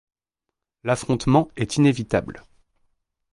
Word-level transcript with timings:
L'affrontement 0.83 1.49
est 1.57 1.75
inévitable. 1.77 2.41